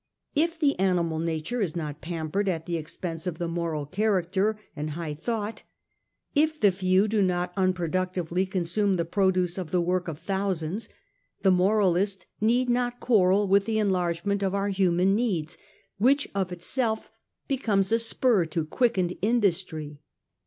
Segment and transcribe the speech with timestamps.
[0.33, 4.57] If the animal nature is not pam pered at the expense of the moral character
[4.75, 5.61] and high thought,
[6.33, 10.89] if the few do not unproductively consume the produce of the work of thousands,
[11.43, 15.59] the moralist need not quarrel with the enlargement of our human needs,
[15.99, 17.11] which of itself
[17.47, 19.99] becomes a spur to quickened industry.